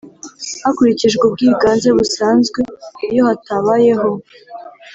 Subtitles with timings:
[0.63, 2.59] Hakurikijwe ubwiganze busanzwe
[3.09, 4.09] iyo hatabayeho